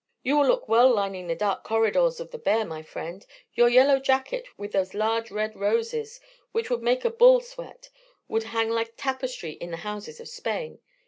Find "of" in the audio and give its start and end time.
2.19-2.31, 10.19-10.27